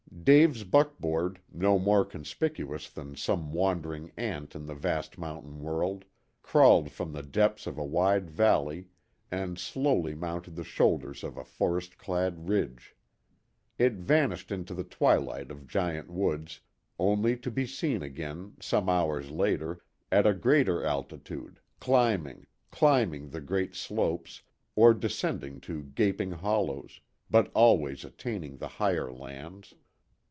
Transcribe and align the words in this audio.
Dave's 0.23 0.63
buckboard, 0.63 1.41
no 1.51 1.79
more 1.79 2.05
conspicuous 2.05 2.87
than 2.91 3.15
some 3.15 3.51
wandering 3.51 4.11
ant 4.15 4.53
in 4.55 4.67
the 4.67 4.75
vast 4.75 5.17
mountain 5.17 5.63
world, 5.63 6.05
crawled 6.43 6.91
from 6.91 7.11
the 7.11 7.23
depths 7.23 7.65
of 7.65 7.75
a 7.79 7.83
wide 7.83 8.29
valley 8.29 8.85
and 9.31 9.57
slowly 9.57 10.13
mounted 10.13 10.55
the 10.55 10.63
shoulders 10.63 11.23
of 11.23 11.37
a 11.37 11.43
forest 11.43 11.97
clad 11.97 12.47
ridge. 12.47 12.95
It 13.79 13.93
vanished 13.93 14.51
into 14.51 14.75
the 14.75 14.83
twilight 14.83 15.49
of 15.49 15.65
giant 15.67 16.11
woods, 16.11 16.59
only 16.99 17.35
to 17.37 17.49
be 17.49 17.65
seen 17.65 18.03
again, 18.03 18.57
some 18.59 18.89
hours 18.89 19.31
later, 19.31 19.81
at 20.11 20.27
a 20.27 20.35
greater 20.35 20.83
altitude, 20.85 21.59
climbing, 21.79 22.45
climbing 22.69 23.29
the 23.31 23.41
great 23.41 23.73
slopes, 23.73 24.43
or 24.75 24.93
descending 24.93 25.59
to 25.61 25.81
gaping 25.81 26.29
hollows, 26.31 27.01
but 27.27 27.49
always 27.55 28.05
attaining 28.05 28.57
the 28.57 28.67
higher 28.67 29.11
lands. 29.11 29.73